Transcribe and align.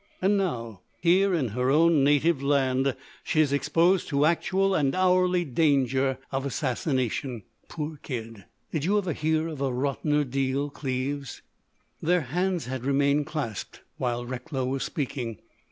And 0.19 0.35
now, 0.35 0.81
here 0.99 1.31
in 1.35 1.49
her 1.49 1.69
own 1.69 2.03
native 2.03 2.41
land, 2.41 2.95
she 3.23 3.39
is 3.39 3.53
exposed 3.53 4.07
to 4.07 4.25
actual 4.25 4.73
and 4.73 4.95
hourly 4.95 5.45
danger 5.45 6.17
of 6.31 6.43
assassination.... 6.43 7.43
Poor 7.67 7.97
kid!... 8.01 8.45
Did 8.71 8.83
you 8.83 8.97
ever 8.97 9.13
hear 9.13 9.47
of 9.47 9.61
a 9.61 9.71
rottener 9.71 10.23
deal, 10.23 10.71
Cleves?" 10.71 11.43
Their 12.01 12.21
hands 12.21 12.65
had 12.65 12.83
remained 12.83 13.27
clasped 13.27 13.81
while 13.99 14.25
Recklow 14.25 14.65
was 14.65 14.81
speaking. 14.83 15.37